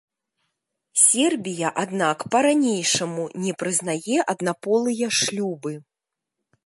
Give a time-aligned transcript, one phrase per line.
[1.07, 5.73] Сербія, аднак, па-ранейшаму не прызнае аднаполыя шлюбы.